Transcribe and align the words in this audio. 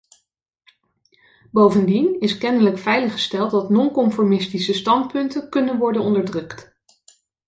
Bovendien 1.51 2.19
is 2.19 2.37
kennelijk 2.37 2.77
veiliggesteld 2.77 3.51
dat 3.51 3.69
non-conformistische 3.69 4.73
standpunten 4.73 5.49
kunnen 5.49 5.77
worden 5.77 6.01
onderdrukt. 6.01 6.75